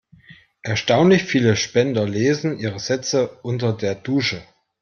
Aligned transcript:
Erstaunlich 0.63 1.25
viele 1.25 1.55
Spender 1.55 2.07
lesen 2.07 2.57
ihre 2.57 2.79
Sätze 2.79 3.37
unter 3.43 3.71
der 3.71 3.93
Dusche. 3.93 4.41